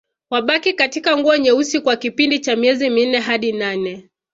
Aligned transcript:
Wabaki 0.29 0.73
katika 0.73 1.17
nguo 1.17 1.37
nyeusi 1.37 1.79
kwa 1.79 1.95
kipindi 1.95 2.39
cha 2.39 2.55
miezi 2.55 2.89
minne 2.89 3.19
hadi 3.19 3.51
nane 3.51 4.09